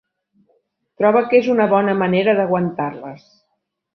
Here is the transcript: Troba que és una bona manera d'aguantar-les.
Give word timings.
Troba 1.01 1.21
que 1.33 1.37
és 1.41 1.51
una 1.55 1.67
bona 1.75 1.95
manera 2.01 2.35
d'aguantar-les. 2.39 3.31